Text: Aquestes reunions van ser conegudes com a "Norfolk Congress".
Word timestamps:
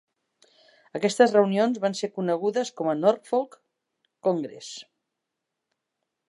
Aquestes 0.99 1.35
reunions 1.35 1.77
van 1.83 1.95
ser 1.99 2.09
conegudes 2.15 2.71
com 2.81 2.89
a 2.89 2.97
"Norfolk 3.03 3.59
Congress". 4.29 4.73